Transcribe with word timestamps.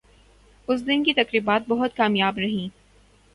اس 0.67 0.85
دن 0.87 1.03
کی 1.03 1.13
تقریبات 1.13 1.67
بہت 1.67 1.95
کامیاب 1.95 2.37
رہیں 2.37 2.67